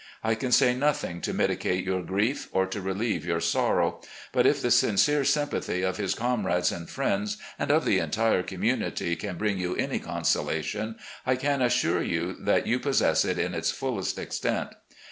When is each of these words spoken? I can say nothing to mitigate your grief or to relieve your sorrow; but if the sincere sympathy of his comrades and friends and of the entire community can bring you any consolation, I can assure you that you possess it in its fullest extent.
I 0.23 0.33
can 0.33 0.51
say 0.51 0.73
nothing 0.73 1.21
to 1.21 1.31
mitigate 1.31 1.83
your 1.85 2.01
grief 2.01 2.49
or 2.53 2.65
to 2.65 2.81
relieve 2.81 3.23
your 3.23 3.39
sorrow; 3.39 4.01
but 4.31 4.47
if 4.47 4.59
the 4.59 4.71
sincere 4.71 5.23
sympathy 5.23 5.83
of 5.83 5.97
his 5.97 6.15
comrades 6.15 6.71
and 6.71 6.89
friends 6.89 7.37
and 7.59 7.69
of 7.69 7.85
the 7.85 7.99
entire 7.99 8.41
community 8.41 9.15
can 9.15 9.37
bring 9.37 9.59
you 9.59 9.75
any 9.75 9.99
consolation, 9.99 10.95
I 11.23 11.35
can 11.35 11.61
assure 11.61 12.01
you 12.01 12.35
that 12.39 12.65
you 12.65 12.79
possess 12.79 13.23
it 13.23 13.37
in 13.37 13.53
its 13.53 13.69
fullest 13.69 14.17
extent. 14.17 14.69